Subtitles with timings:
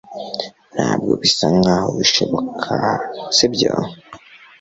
[0.75, 2.73] Ntabwo bisa nkaho bishoboka
[3.35, 3.71] sibyo